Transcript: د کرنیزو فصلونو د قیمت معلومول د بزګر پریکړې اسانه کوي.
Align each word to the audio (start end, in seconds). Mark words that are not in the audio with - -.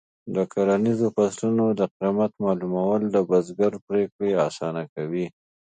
د 0.35 0.37
کرنیزو 0.53 1.07
فصلونو 1.17 1.65
د 1.79 1.81
قیمت 1.97 2.31
معلومول 2.43 3.01
د 3.09 3.17
بزګر 3.29 3.73
پریکړې 3.87 4.31
اسانه 4.47 4.83
کوي. 4.93 5.25